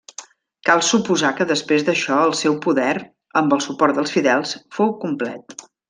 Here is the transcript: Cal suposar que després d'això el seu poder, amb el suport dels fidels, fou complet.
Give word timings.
Cal 0.69 0.79
suposar 0.87 1.31
que 1.41 1.47
després 1.51 1.85
d'això 1.91 2.17
el 2.29 2.33
seu 2.41 2.57
poder, 2.67 2.89
amb 3.43 3.57
el 3.59 3.63
suport 3.69 4.01
dels 4.01 4.15
fidels, 4.19 4.57
fou 4.81 4.97
complet. 5.07 5.57